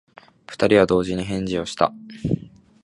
[0.49, 1.93] 二人は同時に返事をした。